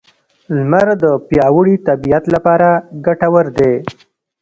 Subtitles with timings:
[0.55, 2.69] لمر د پیاوړې طبیعت لپاره
[3.05, 3.73] ګټور دی.